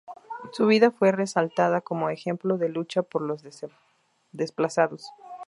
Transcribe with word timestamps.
Su 0.53 0.65
vida 0.65 0.89
fue 0.89 1.11
resaltada 1.11 1.81
como 1.81 2.09
ejemplo 2.09 2.57
de 2.57 2.69
lucha 2.69 3.03
por 3.03 3.21
los 3.21 3.43
desplazados. 4.31 5.11